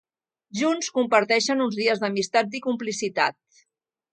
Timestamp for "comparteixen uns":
0.95-1.77